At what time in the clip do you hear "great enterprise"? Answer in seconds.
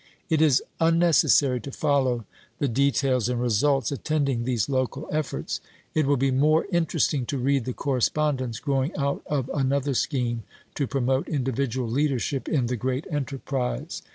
12.77-14.01